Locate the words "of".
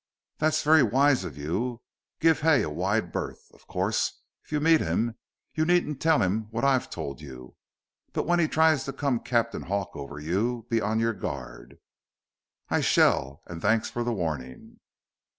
1.23-1.37, 3.53-3.67